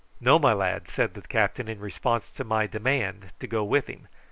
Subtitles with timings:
[0.19, 4.07] "No, my lad," said the captain in response to my demand to go with him.